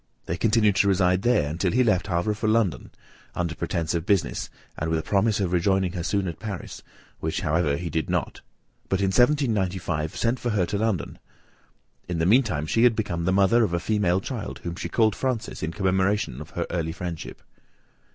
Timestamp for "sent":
10.17-10.39